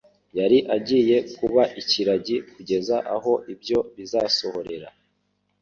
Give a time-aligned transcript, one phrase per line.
[0.39, 4.89] yari agiye kuba ikiragi kugeza aho ibyo bizasohorera.